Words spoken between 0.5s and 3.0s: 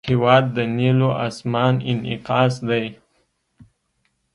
د نیلو آسمان انعکاس دی.